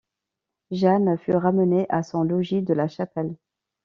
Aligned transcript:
Jeanne 0.71 1.15
fut 1.19 1.35
ramenée 1.35 1.85
à 1.89 2.01
son 2.01 2.23
logis 2.23 2.63
de 2.63 2.73
la 2.73 2.87
Chapelle. 2.87 3.35